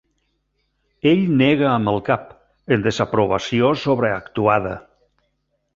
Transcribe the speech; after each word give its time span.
Ell 1.11 1.21
nega 1.41 1.67
amb 1.73 1.91
el 1.93 2.01
cap, 2.09 2.25
en 2.77 2.85
desaprovació 2.89 3.71
sobreactuada. 3.87 4.79